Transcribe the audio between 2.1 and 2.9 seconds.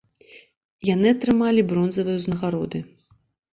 ўзнагароды.